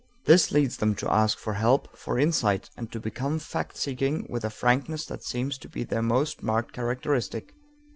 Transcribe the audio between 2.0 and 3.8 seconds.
insight, and to become fact